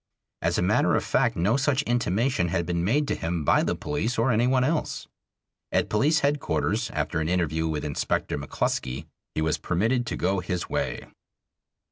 As 0.41 0.57
a 0.57 0.63
matter 0.63 0.95
of 0.95 1.03
fact 1.03 1.35
no 1.35 1.57
such 1.57 1.83
intimation 1.83 2.47
had 2.47 2.65
been 2.65 2.83
made 2.83 3.07
to 3.07 3.13
him 3.13 3.43
by 3.45 3.61
the 3.61 3.75
police 3.75 4.17
or 4.17 4.31
anyone 4.31 4.63
else. 4.63 5.05
At 5.71 5.89
Police 5.89 6.21
Headquarters 6.21 6.89
after 6.89 7.19
an 7.19 7.29
interview 7.29 7.67
with 7.67 7.85
Inspector 7.85 8.35
McClusky 8.35 9.05
he 9.35 9.43
was 9.43 9.59
permitted 9.59 10.07
to 10.07 10.15
go 10.15 10.39
his 10.39 10.67
way. 10.67 11.05